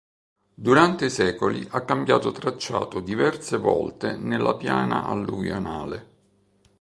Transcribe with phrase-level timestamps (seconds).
[0.67, 6.07] Durante i secoli ha cambiato tracciato diverse volte nella piana alluvionale.